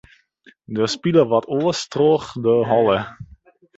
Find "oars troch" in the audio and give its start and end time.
1.57-2.25